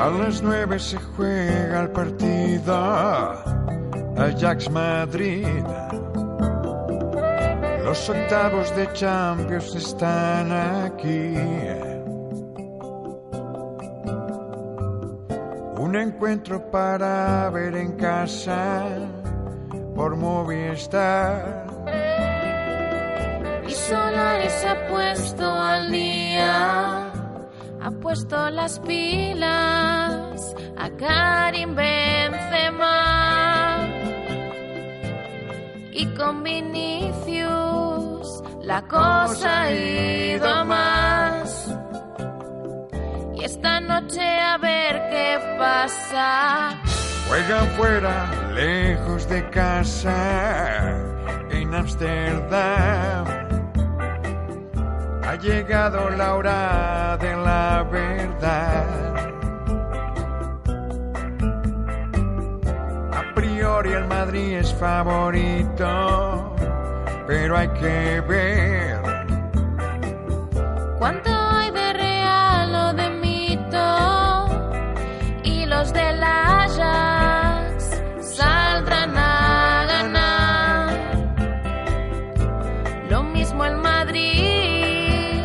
[0.00, 2.74] A las nueve se juega el partido.
[4.16, 5.62] Ajax Madrid.
[7.84, 11.34] Los octavos de Champions están aquí.
[15.76, 18.86] Un encuentro para ver en casa
[19.94, 21.66] por Movistar.
[23.68, 27.12] Y Solaris ha puesto al día,
[27.82, 29.89] ha puesto las pilas
[30.76, 33.78] a Karim Benzema.
[35.92, 41.74] Y con Vinicius la cosa ha ido a más.
[43.34, 46.78] Y esta noche a ver qué pasa.
[47.28, 50.96] Juegan fuera, lejos de casa,
[51.50, 53.26] en Ámsterdam.
[55.22, 58.69] Ha llegado la hora de la verdad.
[63.34, 66.54] Priori el Madrid es favorito,
[67.26, 69.00] pero hay que ver.
[70.98, 74.48] ¿Cuánto hay de real o de mito?
[75.44, 80.90] Y los del Ajax saldrán a ganar.
[83.08, 85.40] Lo mismo el Madrid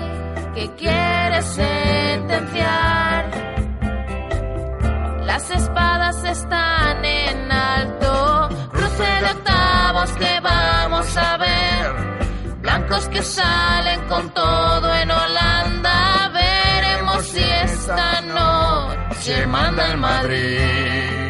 [0.53, 3.25] que quiere sentenciar.
[5.25, 6.64] Las espadas están
[9.21, 12.16] de octavos que vamos a ver.
[12.61, 16.31] Blancos que salen con todo en Holanda.
[16.33, 21.25] Veremos si esta noche manda el Madrid.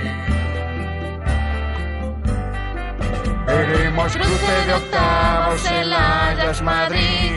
[3.45, 7.31] Veremos cruce de octavos el Ajax Madrid.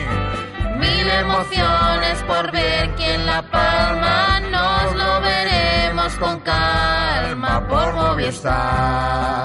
[0.77, 4.39] Mil emociones por ver quién la palma.
[4.39, 9.38] Nos lo veremos con calma por Movistar.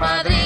[0.00, 0.39] Madrid.